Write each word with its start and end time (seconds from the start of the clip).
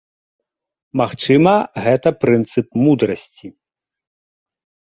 Магчыма, 1.01 1.53
гэта 1.87 2.09
прынцып 2.25 2.67
мудрасці. 2.87 3.47